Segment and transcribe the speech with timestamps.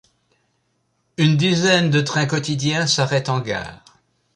[1.17, 3.83] Une dizaine de trains quotidiens s'arrêtent en gare.